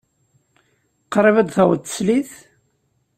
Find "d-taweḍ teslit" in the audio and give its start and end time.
1.47-2.31